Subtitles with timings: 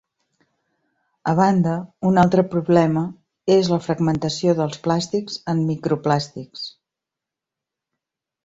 [1.31, 1.73] A banda,
[2.11, 3.03] un altre problema
[3.57, 6.65] és la fragmentació dels plàstics en microplàstics.